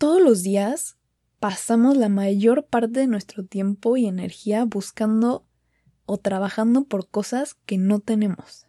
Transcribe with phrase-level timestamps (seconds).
[0.00, 0.96] todos los días
[1.40, 5.44] pasamos la mayor parte de nuestro tiempo y energía buscando
[6.06, 8.66] o trabajando por cosas que no tenemos.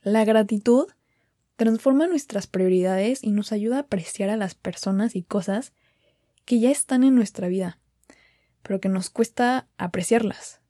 [0.00, 0.86] La gratitud
[1.56, 5.74] transforma nuestras prioridades y nos ayuda a apreciar a las personas y cosas
[6.46, 7.78] que ya están en nuestra vida,
[8.62, 10.62] pero que nos cuesta apreciarlas.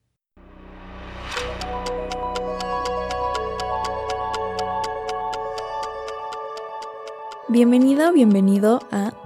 [7.49, 9.26] Bienvenida o bienvenido a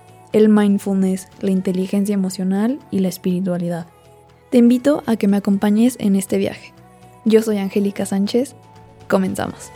[0.33, 3.87] el mindfulness, la inteligencia emocional y la espiritualidad.
[4.49, 6.73] Te invito a que me acompañes en este viaje.
[7.25, 8.55] Yo soy Angélica Sánchez.
[9.07, 9.71] Comenzamos.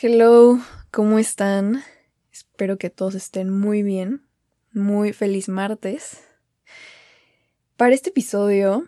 [0.00, 0.58] Hello,
[0.90, 1.82] ¿cómo están?
[2.32, 4.26] Espero que todos estén muy bien.
[4.72, 6.31] Muy feliz martes.
[7.82, 8.86] Para este episodio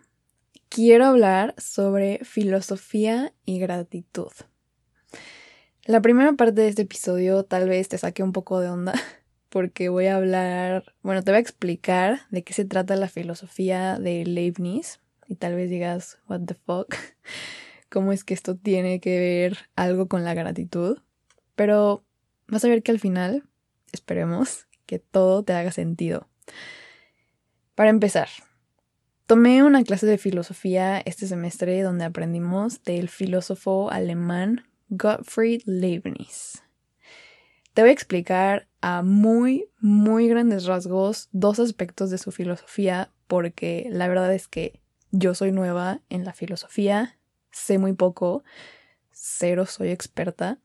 [0.69, 4.31] quiero hablar sobre filosofía y gratitud.
[5.85, 8.95] La primera parte de este episodio tal vez te saque un poco de onda
[9.49, 13.99] porque voy a hablar, bueno, te voy a explicar de qué se trata la filosofía
[13.99, 16.95] de Leibniz y tal vez digas, what the fuck,
[17.91, 20.99] cómo es que esto tiene que ver algo con la gratitud.
[21.57, 22.05] Pero
[22.47, 23.43] vas a ver que al final,
[23.91, 26.29] esperemos, que todo te haga sentido.
[27.75, 28.29] Para empezar,
[29.27, 36.63] tomé una clase de filosofía este semestre donde aprendimos del filósofo alemán Gottfried Leibniz.
[37.73, 43.89] Te voy a explicar a muy, muy grandes rasgos dos aspectos de su filosofía porque
[43.91, 44.81] la verdad es que
[45.11, 47.19] yo soy nueva en la filosofía,
[47.51, 48.45] sé muy poco,
[49.11, 50.59] cero soy experta,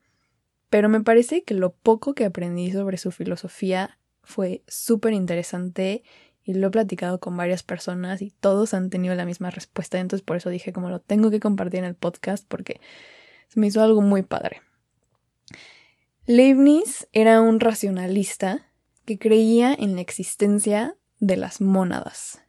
[0.68, 6.04] pero me parece que lo poco que aprendí sobre su filosofía fue súper interesante
[6.44, 10.24] y lo he platicado con varias personas y todos han tenido la misma respuesta, entonces
[10.24, 12.80] por eso dije como lo tengo que compartir en el podcast porque
[13.48, 14.62] se me hizo algo muy padre.
[16.26, 18.66] Leibniz era un racionalista
[19.04, 22.42] que creía en la existencia de las mónadas.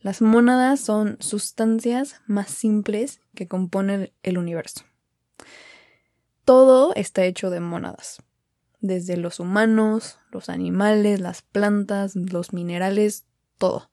[0.00, 4.84] Las mónadas son sustancias más simples que componen el universo.
[6.44, 8.22] Todo está hecho de mónadas,
[8.80, 13.26] desde los humanos, los animales, las plantas, los minerales,
[13.58, 13.90] todo.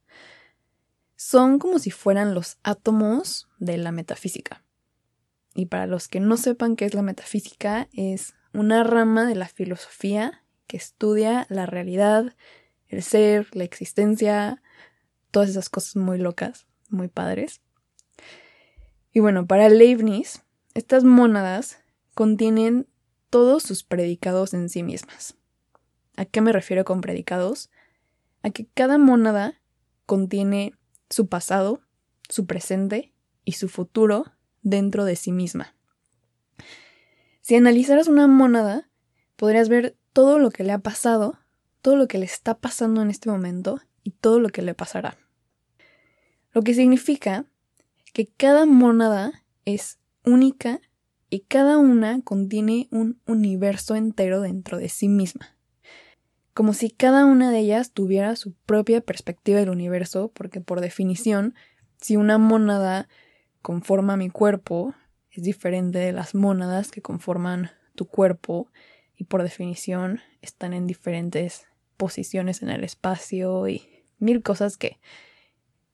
[1.16, 4.64] Son como si fueran los átomos de la metafísica.
[5.56, 9.48] Y para los que no sepan qué es la metafísica, es una rama de la
[9.48, 12.36] filosofía que estudia la realidad,
[12.88, 14.62] el ser, la existencia,
[15.32, 17.62] todas esas cosas muy locas, muy padres.
[19.12, 20.44] Y bueno, para Leibniz,
[20.74, 21.80] estas mónadas
[22.14, 22.88] contienen
[23.36, 25.36] todos sus predicados en sí mismas.
[26.16, 27.70] ¿A qué me refiero con predicados?
[28.44, 29.60] A que cada mónada
[30.06, 30.74] contiene
[31.10, 31.82] su pasado,
[32.30, 33.14] su presente
[33.44, 34.32] y su futuro
[34.62, 35.76] dentro de sí misma.
[37.42, 38.90] Si analizaras una mónada,
[39.36, 41.38] podrías ver todo lo que le ha pasado,
[41.82, 45.18] todo lo que le está pasando en este momento y todo lo que le pasará.
[46.54, 47.44] Lo que significa
[48.14, 50.80] que cada mónada es única
[51.42, 55.56] cada una contiene un universo entero dentro de sí misma.
[56.54, 61.54] Como si cada una de ellas tuviera su propia perspectiva del universo, porque por definición,
[61.98, 63.10] si una mónada
[63.62, 64.94] conforma mi cuerpo,
[65.32, 68.70] es diferente de las mónadas que conforman tu cuerpo
[69.18, 75.00] y por definición están en diferentes posiciones en el espacio y mil cosas que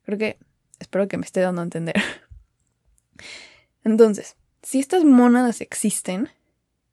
[0.03, 0.37] creo que
[0.79, 1.95] espero que me esté dando a entender.
[3.83, 6.29] Entonces, si estas mónadas existen,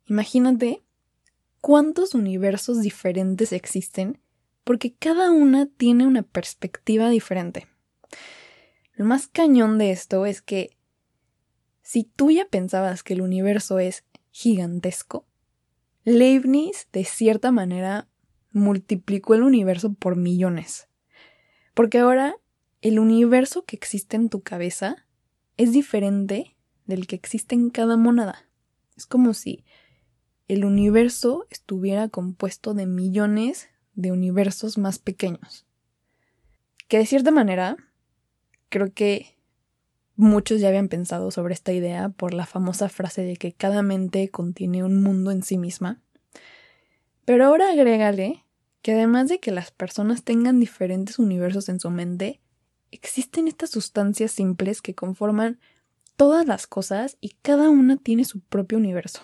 [0.07, 0.83] imagínate
[1.61, 4.21] cuántos universos diferentes existen
[4.65, 7.69] porque cada una tiene una perspectiva diferente.
[8.95, 10.77] Lo más cañón de esto es que
[11.83, 15.27] si tú ya pensabas que el universo es gigantesco,
[16.05, 18.09] Leibniz de cierta manera
[18.53, 20.89] multiplicó el universo por millones.
[21.75, 22.37] Porque ahora
[22.83, 25.07] el universo que existe en tu cabeza
[25.57, 26.58] es diferente
[26.89, 28.47] del que existe en cada monada.
[28.97, 29.65] Es como si
[30.49, 35.67] el universo estuviera compuesto de millones de universos más pequeños.
[36.89, 37.77] Que de cierta manera,
[38.71, 39.37] creo que
[40.17, 44.31] muchos ya habían pensado sobre esta idea por la famosa frase de que cada mente
[44.31, 46.01] contiene un mundo en sí misma.
[47.25, 48.45] Pero ahora agrégale
[48.81, 52.41] que además de que las personas tengan diferentes universos en su mente,
[52.91, 55.61] existen estas sustancias simples que conforman
[56.19, 59.23] todas las cosas y cada una tiene su propio universo.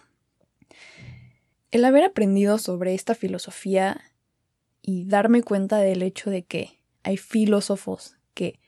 [1.73, 4.00] El haber aprendido sobre esta filosofía
[4.81, 8.61] y darme cuenta del hecho de que hay filósofos que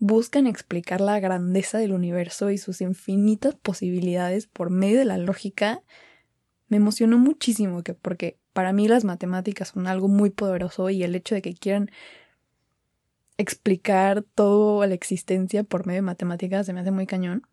[0.00, 5.82] buscan explicar la grandeza del universo y sus infinitas posibilidades por medio de la lógica,
[6.66, 11.14] me emocionó muchísimo que porque para mí las matemáticas son algo muy poderoso y el
[11.14, 11.92] hecho de que quieran
[13.36, 17.46] explicar toda la existencia por medio de matemáticas se me hace muy cañón.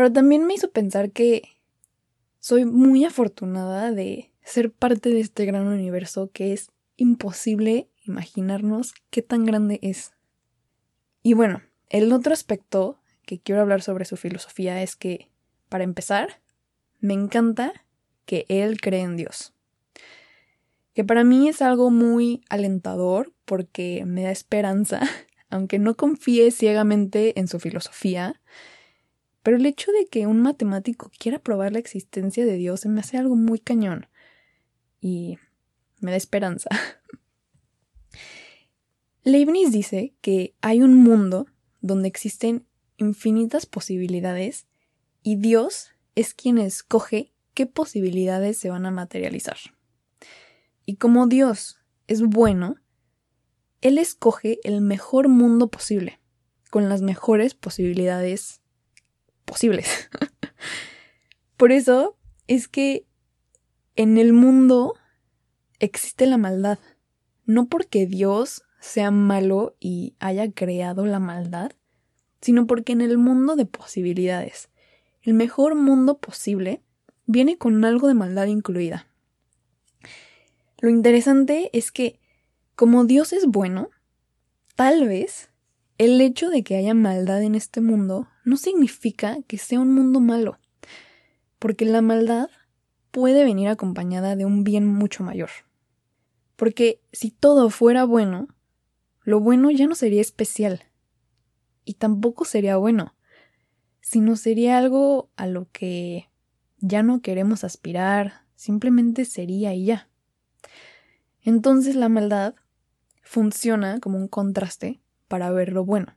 [0.00, 1.42] Pero también me hizo pensar que
[2.38, 9.20] soy muy afortunada de ser parte de este gran universo que es imposible imaginarnos qué
[9.20, 10.14] tan grande es.
[11.22, 11.60] Y bueno,
[11.90, 15.28] el otro aspecto que quiero hablar sobre su filosofía es que,
[15.68, 16.40] para empezar,
[17.00, 17.84] me encanta
[18.24, 19.52] que él cree en Dios.
[20.94, 25.02] Que para mí es algo muy alentador porque me da esperanza,
[25.50, 28.40] aunque no confíe ciegamente en su filosofía.
[29.42, 33.00] Pero el hecho de que un matemático quiera probar la existencia de Dios se me
[33.00, 34.06] hace algo muy cañón.
[35.00, 35.38] Y
[36.00, 36.68] me da esperanza.
[39.22, 41.46] Leibniz dice que hay un mundo
[41.80, 42.66] donde existen
[42.96, 44.66] infinitas posibilidades
[45.22, 49.56] y Dios es quien escoge qué posibilidades se van a materializar.
[50.84, 52.76] Y como Dios es bueno,
[53.80, 56.20] Él escoge el mejor mundo posible,
[56.70, 58.59] con las mejores posibilidades
[59.44, 60.10] posibles.
[61.56, 62.16] Por eso
[62.46, 63.06] es que
[63.96, 64.94] en el mundo
[65.78, 66.78] existe la maldad,
[67.44, 71.72] no porque Dios sea malo y haya creado la maldad,
[72.40, 74.70] sino porque en el mundo de posibilidades,
[75.22, 76.82] el mejor mundo posible,
[77.26, 79.06] viene con algo de maldad incluida.
[80.80, 82.18] Lo interesante es que,
[82.74, 83.90] como Dios es bueno,
[84.76, 85.49] tal vez
[86.00, 90.18] el hecho de que haya maldad en este mundo no significa que sea un mundo
[90.18, 90.58] malo,
[91.58, 92.48] porque la maldad
[93.10, 95.50] puede venir acompañada de un bien mucho mayor.
[96.56, 98.48] Porque si todo fuera bueno,
[99.24, 100.84] lo bueno ya no sería especial.
[101.84, 103.14] Y tampoco sería bueno,
[104.00, 106.30] sino sería algo a lo que
[106.78, 110.08] ya no queremos aspirar, simplemente sería y ya.
[111.42, 112.54] Entonces la maldad
[113.20, 116.16] funciona como un contraste para ver lo bueno.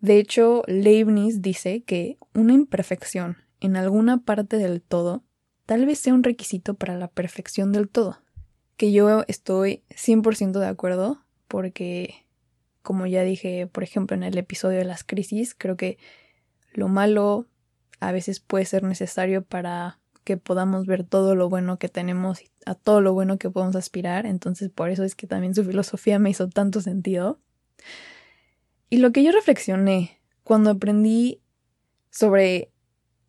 [0.00, 5.22] De hecho, Leibniz dice que una imperfección en alguna parte del todo
[5.66, 8.18] tal vez sea un requisito para la perfección del todo.
[8.76, 12.26] Que yo estoy 100% de acuerdo porque,
[12.82, 15.96] como ya dije, por ejemplo, en el episodio de las crisis, creo que
[16.72, 17.46] lo malo
[18.00, 22.50] a veces puede ser necesario para que podamos ver todo lo bueno que tenemos y
[22.66, 24.26] a todo lo bueno que podemos aspirar.
[24.26, 27.38] Entonces, por eso es que también su filosofía me hizo tanto sentido.
[28.88, 31.40] Y lo que yo reflexioné cuando aprendí
[32.10, 32.72] sobre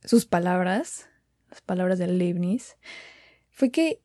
[0.03, 1.09] sus palabras,
[1.49, 2.77] las palabras de Leibniz,
[3.49, 4.01] fue que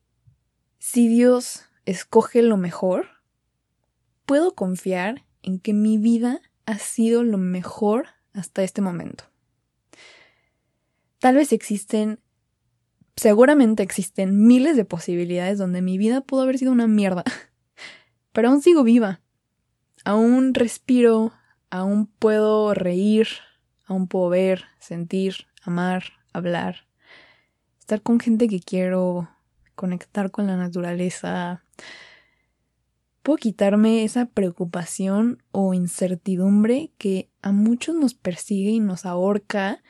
[0.79, 3.07] si Dios escoge lo mejor,
[4.25, 9.25] puedo confiar en que mi vida ha sido lo mejor hasta este momento.
[11.19, 12.19] Tal vez existen,
[13.15, 17.23] seguramente existen miles de posibilidades donde mi vida pudo haber sido una mierda,
[18.33, 19.21] pero aún sigo viva,
[20.03, 21.33] aún respiro,
[21.69, 23.27] aún puedo reír,
[23.85, 26.87] aún puedo ver, sentir, amar, hablar,
[27.79, 29.29] estar con gente que quiero,
[29.75, 31.63] conectar con la naturaleza,
[33.23, 39.81] puedo quitarme esa preocupación o incertidumbre que a muchos nos persigue y nos ahorca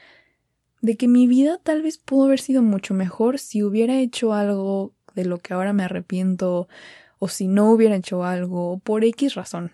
[0.82, 4.93] de que mi vida tal vez pudo haber sido mucho mejor si hubiera hecho algo
[5.15, 6.67] de lo que ahora me arrepiento
[7.20, 9.72] o si no hubiera hecho algo por X razón.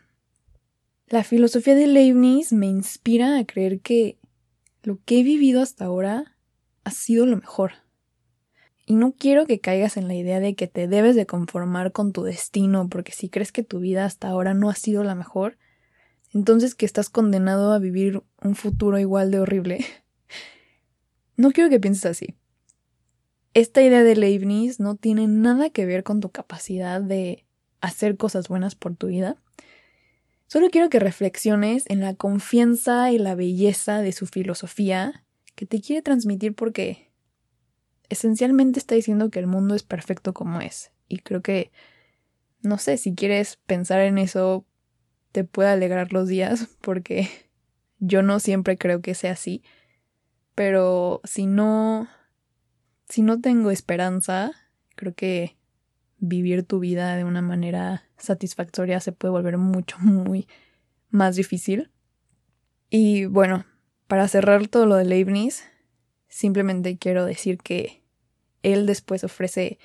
[1.09, 4.19] La filosofía de Leibniz me inspira a creer que
[4.83, 6.37] lo que he vivido hasta ahora
[6.83, 7.71] ha sido lo mejor.
[8.85, 12.13] Y no quiero que caigas en la idea de que te debes de conformar con
[12.13, 15.57] tu destino, porque si crees que tu vida hasta ahora no ha sido la mejor,
[16.31, 19.85] entonces que estás condenado a vivir un futuro igual de horrible.
[21.37, 22.35] No quiero que pienses así.
[23.53, 27.45] Esta idea de Leibniz no tiene nada que ver con tu capacidad de
[27.79, 29.37] hacer cosas buenas por tu vida.
[30.49, 35.79] Solo quiero que reflexiones en la confianza y la belleza de su filosofía que te
[35.79, 37.11] quiere transmitir porque
[38.09, 40.91] esencialmente está diciendo que el mundo es perfecto como es.
[41.07, 41.71] Y creo que,
[42.63, 44.65] no sé, si quieres pensar en eso,
[45.31, 47.29] te puede alegrar los días porque
[47.99, 49.61] Yo no siempre creo que sea así,
[50.55, 52.07] pero si no
[53.07, 54.51] si no tengo esperanza,
[54.95, 55.58] creo que
[56.19, 60.47] vivir tu vida de una manera satisfactoria se puede volver mucho, muy
[61.09, 61.91] más difícil.
[62.89, 63.65] Y bueno,
[64.07, 65.63] para cerrar todo lo de Leibniz,
[66.27, 68.03] simplemente quiero decir que
[68.63, 69.79] él después ofrece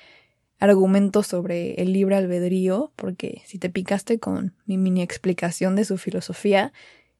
[0.59, 5.97] argumentos sobre el libre albedrío, porque si te picaste con mi mini explicación de su
[5.97, 6.71] filosofía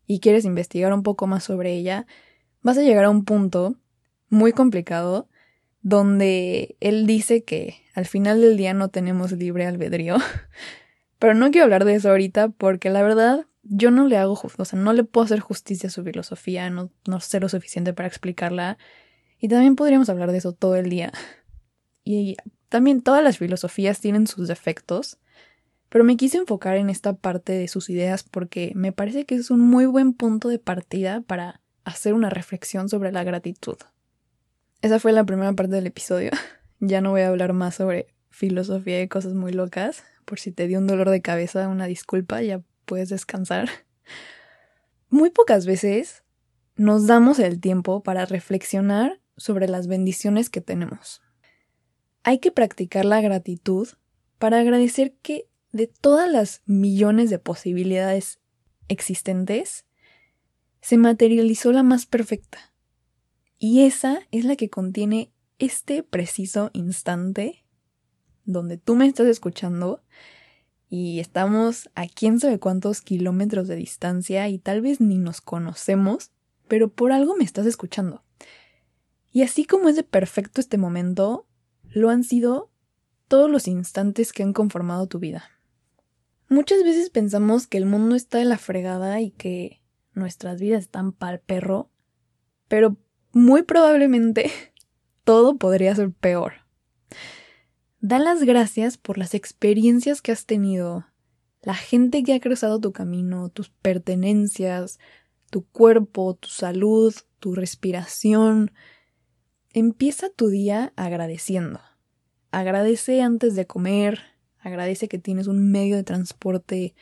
[0.08, 2.08] y quieres investigar un poco más sobre ella,
[2.62, 3.76] vas a llegar a un punto
[4.30, 5.30] muy complicado
[5.86, 10.18] donde él dice que al final del día no tenemos libre albedrío.
[11.20, 14.66] Pero no quiero hablar de eso ahorita porque la verdad yo no le hago, o
[14.66, 18.08] sea, no le puedo hacer justicia a su filosofía, no, no sé lo suficiente para
[18.08, 18.80] explicarla.
[19.40, 21.12] Y también podríamos hablar de eso todo el día.
[22.04, 22.36] Y
[22.70, 25.20] también todas las filosofías tienen sus defectos,
[25.90, 29.52] pero me quise enfocar en esta parte de sus ideas porque me parece que es
[29.52, 33.78] un muy buen punto de partida para hacer una reflexión sobre la gratitud.
[34.82, 36.32] Esa fue la primera parte del episodio.
[36.82, 40.04] Ya no voy a hablar más sobre filosofía y cosas muy locas.
[40.26, 43.70] Por si te dio un dolor de cabeza, una disculpa, ya puedes descansar.
[45.10, 46.24] Muy pocas veces
[46.76, 51.22] nos damos el tiempo para reflexionar sobre las bendiciones que tenemos.
[52.24, 53.88] Hay que practicar la gratitud
[54.38, 58.40] para agradecer que de todas las millones de posibilidades
[58.88, 59.86] existentes,
[60.82, 62.74] se materializó la más perfecta.
[63.58, 67.64] Y esa es la que contiene este preciso instante
[68.44, 70.04] donde tú me estás escuchando
[70.88, 76.32] y estamos a quién sabe cuántos kilómetros de distancia y tal vez ni nos conocemos,
[76.68, 78.24] pero por algo me estás escuchando.
[79.32, 81.48] Y así como es de perfecto este momento,
[81.90, 82.72] lo han sido
[83.28, 85.50] todos los instantes que han conformado tu vida.
[86.48, 89.82] Muchas veces pensamos que el mundo está de la fregada y que
[90.14, 91.90] nuestras vidas están pa'l perro,
[92.68, 92.98] pero
[93.36, 94.50] muy probablemente
[95.24, 96.54] todo podría ser peor.
[98.00, 101.06] Da las gracias por las experiencias que has tenido,
[101.62, 105.00] la gente que ha cruzado tu camino, tus pertenencias,
[105.50, 108.72] tu cuerpo, tu salud, tu respiración.
[109.74, 111.82] Empieza tu día agradeciendo.
[112.52, 114.22] Agradece antes de comer,
[114.60, 116.96] agradece que tienes un medio de transporte,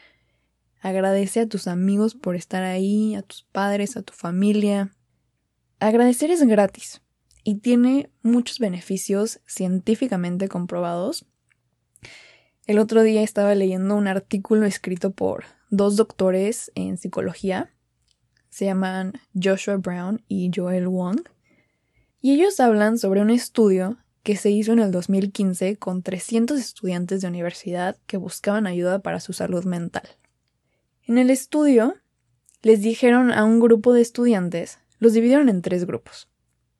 [0.81, 4.95] agradece a tus amigos por estar ahí, a tus padres, a tu familia.
[5.83, 7.01] Agradecer es gratis
[7.43, 11.25] y tiene muchos beneficios científicamente comprobados.
[12.67, 17.69] El otro día estaba leyendo un artículo escrito por dos doctores en psicología.
[18.49, 21.19] Se llaman Joshua Brown y Joel Wong.
[22.21, 27.19] Y ellos hablan sobre un estudio que se hizo en el 2015 con 300 estudiantes
[27.19, 30.07] de universidad que buscaban ayuda para su salud mental.
[31.07, 31.95] En el estudio
[32.61, 36.29] les dijeron a un grupo de estudiantes los dividieron en tres grupos.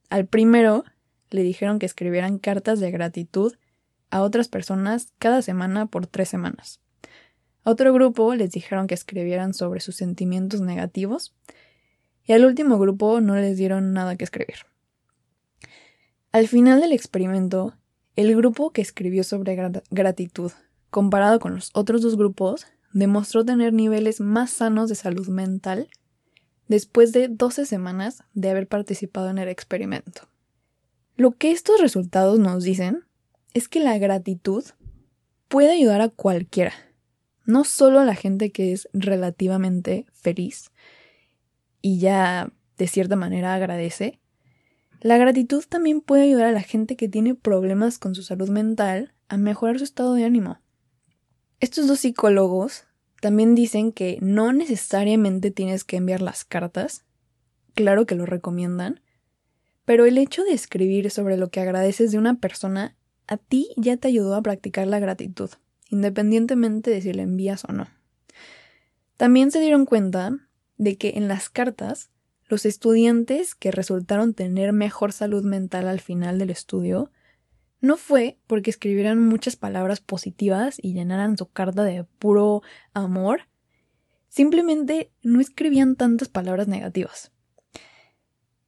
[0.10, 0.86] Al primero
[1.30, 3.54] le dijeron que escribieran cartas de gratitud
[4.12, 6.80] a otras personas cada semana por tres semanas.
[7.66, 11.36] A otro grupo les dijeron que escribieran sobre sus sentimientos negativos
[12.24, 14.56] y al último grupo no les dieron nada que escribir.
[16.32, 17.76] Al final del experimento,
[18.16, 19.58] el grupo que escribió sobre
[19.92, 20.54] gratitud,
[20.90, 25.90] comparado con los otros dos grupos, demostró tener niveles más sanos de salud mental
[26.68, 30.28] después de 12 semanas de haber participado en el experimento.
[31.16, 33.04] Lo que estos resultados nos dicen
[33.54, 34.64] es que la gratitud
[35.48, 36.74] puede ayudar a cualquiera,
[37.46, 40.72] no solo a la gente que es relativamente feliz
[41.82, 44.20] y ya de cierta manera agradece,
[45.02, 49.14] la gratitud también puede ayudar a la gente que tiene problemas con su salud mental
[49.28, 50.62] a mejorar su estado de ánimo.
[51.60, 52.86] Estos dos psicólogos
[53.24, 57.06] también dicen que no necesariamente tienes que enviar las cartas,
[57.74, 59.00] claro que lo recomiendan,
[59.86, 63.96] pero el hecho de escribir sobre lo que agradeces de una persona a ti ya
[63.96, 65.50] te ayudó a practicar la gratitud,
[65.90, 67.88] independientemente de si la envías o no.
[69.16, 70.38] También se dieron cuenta
[70.76, 72.10] de que en las cartas
[72.50, 77.10] los estudiantes que resultaron tener mejor salud mental al final del estudio
[77.84, 82.62] no fue porque escribieran muchas palabras positivas y llenaran su carta de puro
[82.94, 83.42] amor,
[84.30, 87.34] simplemente no escribían tantas palabras negativas.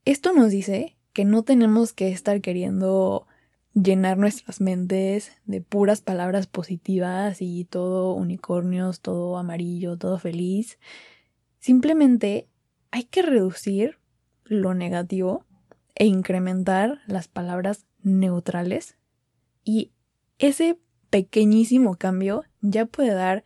[0.03, 3.25] Esto nos dice que no tenemos que estar queriendo
[3.73, 10.77] llenar nuestras mentes de puras palabras positivas y todo unicornios, todo amarillo, todo feliz.
[11.59, 12.49] Simplemente
[12.91, 13.97] hay que reducir
[14.43, 15.45] lo negativo
[15.95, 18.97] e incrementar las palabras neutrales
[19.65, 19.91] y
[20.39, 20.79] ese
[21.09, 23.43] pequeñísimo cambio ya puede dar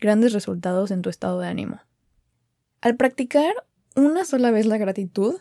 [0.00, 1.80] grandes resultados en tu estado de ánimo.
[2.80, 3.52] Al practicar
[3.94, 5.36] una sola vez la gratitud,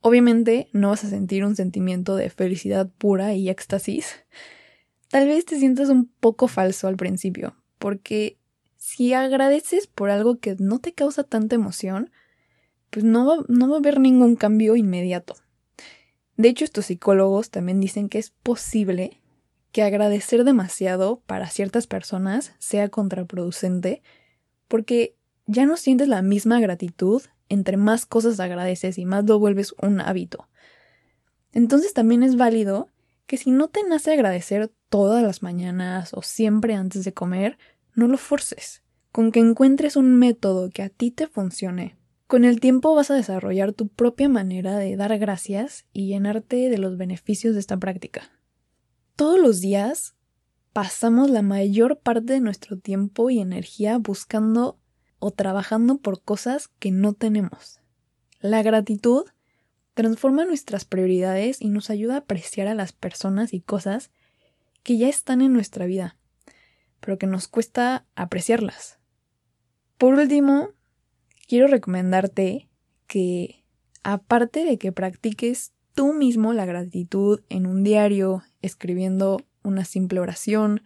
[0.00, 4.24] obviamente no vas a sentir un sentimiento de felicidad pura y éxtasis.
[5.08, 8.38] Tal vez te sientas un poco falso al principio, porque
[8.76, 12.10] si agradeces por algo que no te causa tanta emoción,
[12.90, 15.34] pues no va, no va a haber ningún cambio inmediato.
[16.36, 19.22] De hecho, estos psicólogos también dicen que es posible
[19.76, 24.02] que agradecer demasiado para ciertas personas sea contraproducente
[24.68, 29.74] porque ya no sientes la misma gratitud entre más cosas agradeces y más lo vuelves
[29.82, 30.48] un hábito.
[31.52, 32.88] Entonces también es válido
[33.26, 37.58] que si no te nace agradecer todas las mañanas o siempre antes de comer,
[37.94, 38.82] no lo forces.
[39.12, 41.98] Con que encuentres un método que a ti te funcione.
[42.26, 46.78] Con el tiempo vas a desarrollar tu propia manera de dar gracias y llenarte de
[46.78, 48.30] los beneficios de esta práctica.
[49.16, 50.14] Todos los días
[50.74, 54.78] pasamos la mayor parte de nuestro tiempo y energía buscando
[55.18, 57.80] o trabajando por cosas que no tenemos.
[58.40, 59.24] La gratitud
[59.94, 64.10] transforma nuestras prioridades y nos ayuda a apreciar a las personas y cosas
[64.82, 66.18] que ya están en nuestra vida,
[67.00, 68.98] pero que nos cuesta apreciarlas.
[69.96, 70.68] Por último,
[71.48, 72.68] quiero recomendarte
[73.06, 73.64] que,
[74.02, 80.82] aparte de que practiques tú mismo la gratitud en un diario, escribiendo una simple oración,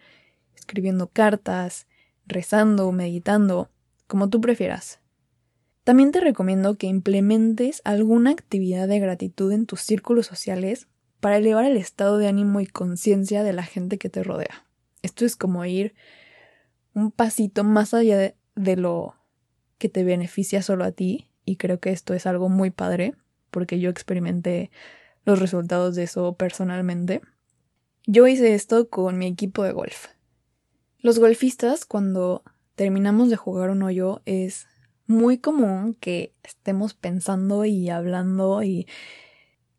[0.55, 1.85] escribiendo cartas,
[2.25, 3.69] rezando, meditando,
[4.07, 5.01] como tú prefieras.
[5.83, 10.87] También te recomiendo que implementes alguna actividad de gratitud en tus círculos sociales
[11.19, 14.65] para elevar el estado de ánimo y conciencia de la gente que te rodea.
[15.01, 15.93] Esto es como ir
[16.93, 19.15] un pasito más allá de, lo
[19.77, 23.15] que te beneficia solo a ti y creo que esto es algo muy padre
[23.49, 24.71] porque yo experimenté
[25.25, 27.21] los resultados de eso personalmente.
[28.05, 30.07] Yo hice esto con mi equipo de golf.
[30.99, 32.43] Los golfistas cuando
[32.75, 34.67] terminamos de jugar un hoyo, es
[35.07, 38.87] muy común que estemos pensando y hablando y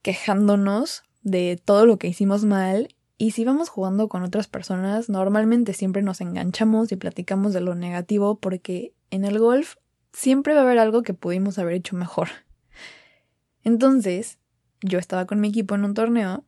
[0.02, 2.94] quejándonos de todo lo que hicimos mal.
[3.18, 7.74] Y si vamos jugando con otras personas, normalmente siempre nos enganchamos y platicamos de lo
[7.74, 9.76] negativo porque en el golf
[10.12, 12.28] siempre va a haber algo que pudimos haber hecho mejor.
[13.64, 14.38] Entonces,
[14.82, 16.44] yo estaba con mi equipo en un torneo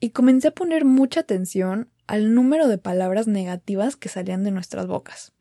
[0.00, 4.86] y comencé a poner mucha atención al número de palabras negativas que salían de nuestras
[4.86, 5.32] bocas.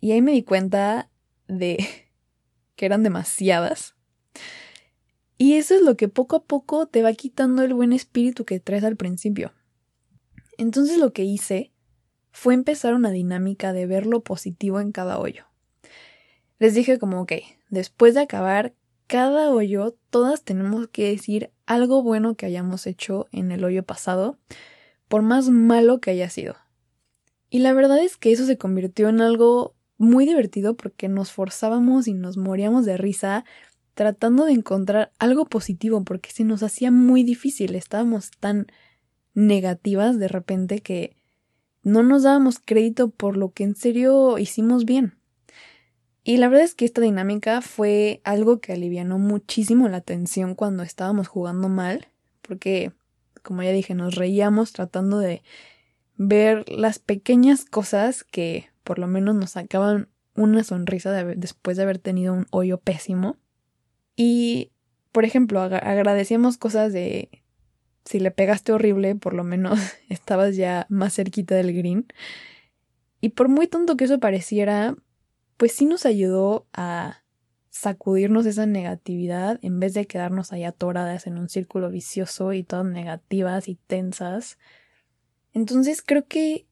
[0.00, 1.10] Y ahí me di cuenta
[1.46, 1.86] de
[2.76, 3.94] que eran demasiadas.
[5.38, 8.60] Y eso es lo que poco a poco te va quitando el buen espíritu que
[8.60, 9.52] traes al principio.
[10.58, 11.72] Entonces lo que hice
[12.32, 15.46] fue empezar una dinámica de ver lo positivo en cada hoyo.
[16.58, 17.32] Les dije como, ok,
[17.70, 18.74] después de acabar
[19.10, 24.38] cada hoyo, todas tenemos que decir algo bueno que hayamos hecho en el hoyo pasado
[25.08, 26.54] por más malo que haya sido.
[27.50, 32.06] Y la verdad es que eso se convirtió en algo muy divertido porque nos forzábamos
[32.06, 33.44] y nos moríamos de risa
[33.94, 38.68] tratando de encontrar algo positivo porque se nos hacía muy difícil, estábamos tan
[39.34, 41.16] negativas de repente que
[41.82, 45.19] no nos dábamos crédito por lo que en serio hicimos bien.
[46.22, 50.82] Y la verdad es que esta dinámica fue algo que alivianó muchísimo la tensión cuando
[50.82, 52.08] estábamos jugando mal,
[52.42, 52.92] porque
[53.42, 55.42] como ya dije, nos reíamos tratando de
[56.16, 61.98] ver las pequeñas cosas que por lo menos nos sacaban una sonrisa después de haber
[61.98, 63.36] tenido un hoyo pésimo.
[64.16, 64.72] Y,
[65.12, 67.30] por ejemplo, agradecíamos cosas de
[68.04, 69.78] si le pegaste horrible, por lo menos
[70.08, 72.06] estabas ya más cerquita del green.
[73.20, 74.96] Y por muy tonto que eso pareciera,
[75.60, 77.22] pues sí nos ayudó a
[77.68, 82.86] sacudirnos esa negatividad en vez de quedarnos ahí atoradas en un círculo vicioso y todas
[82.86, 84.56] negativas y tensas.
[85.52, 86.64] Entonces creo que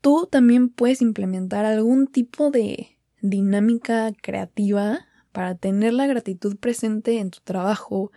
[0.00, 7.30] tú también puedes implementar algún tipo de dinámica creativa para tener la gratitud presente en
[7.30, 8.12] tu trabajo,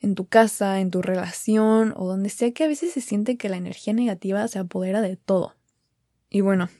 [0.00, 3.50] en tu casa, en tu relación o donde sea que a veces se siente que
[3.50, 5.54] la energía negativa se apodera de todo.
[6.30, 6.70] Y bueno,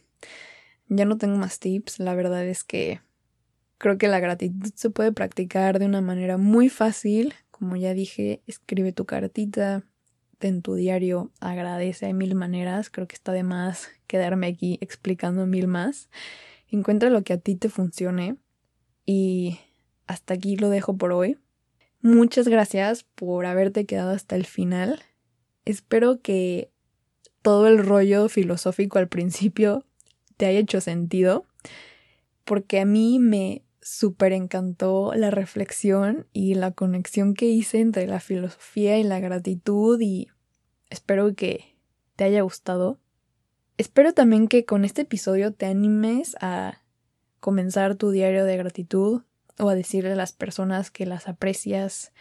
[0.90, 3.00] ya no tengo más tips, la verdad es que
[3.80, 7.32] Creo que la gratitud se puede practicar de una manera muy fácil.
[7.50, 9.86] Como ya dije, escribe tu cartita,
[10.38, 12.90] en tu diario, agradece de mil maneras.
[12.90, 16.10] Creo que está de más quedarme aquí explicando mil más.
[16.68, 18.36] Encuentra lo que a ti te funcione.
[19.06, 19.58] Y
[20.06, 21.38] hasta aquí lo dejo por hoy.
[22.02, 25.00] Muchas gracias por haberte quedado hasta el final.
[25.64, 26.70] Espero que
[27.40, 29.86] todo el rollo filosófico al principio
[30.40, 31.44] te haya hecho sentido,
[32.46, 38.20] porque a mí me súper encantó la reflexión y la conexión que hice entre la
[38.20, 40.28] filosofía y la gratitud y
[40.88, 41.76] espero que
[42.16, 42.98] te haya gustado.
[43.76, 46.80] Espero también que con este episodio te animes a
[47.40, 49.20] comenzar tu diario de gratitud
[49.58, 52.12] o a decirle a las personas que las aprecias,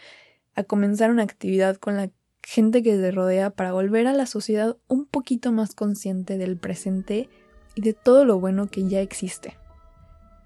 [0.54, 2.10] a comenzar una actividad con la
[2.42, 7.30] gente que te rodea para volver a la sociedad un poquito más consciente del presente
[7.74, 9.56] y de todo lo bueno que ya existe.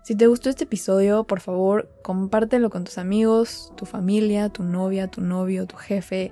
[0.02, 5.08] Si te gustó este episodio, por favor, compártelo con tus amigos, tu familia, tu novia,
[5.08, 6.30] tu novio, tu jefe,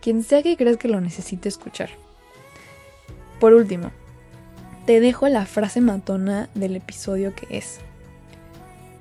[0.00, 1.90] quien sea que creas que lo necesite escuchar.
[3.38, 3.92] Por último,
[4.86, 7.80] te dejo la frase matona del episodio que es,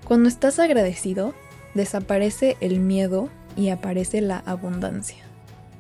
[0.07, 1.33] cuando estás agradecido,
[1.73, 3.27] desaparece el miedo
[3.57, 5.21] y aparece la abundancia.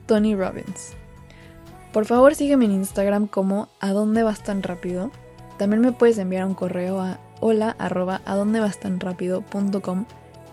[0.05, 0.91] Tony Robbins.
[1.93, 5.11] Por favor sígueme en Instagram como a dónde vas tan rápido.
[5.57, 7.75] También me puedes enviar un correo a hola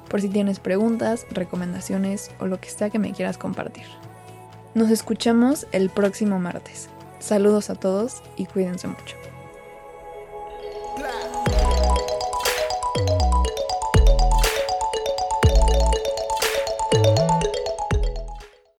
[0.09, 3.87] por si tienes preguntas, recomendaciones o lo que sea que me quieras compartir.
[4.75, 6.89] Nos escuchamos el próximo martes.
[7.19, 9.17] Saludos a todos y cuídense mucho.